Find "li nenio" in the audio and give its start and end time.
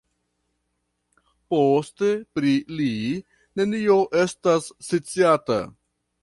2.79-3.99